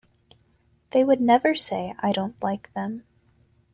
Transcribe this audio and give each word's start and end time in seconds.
They 0.93 1.03
would 1.03 1.21
never 1.21 1.53
say, 1.53 1.93
'I 1.99 2.11
don't 2.13 2.41
like 2.41 2.73
them'. 2.73 3.03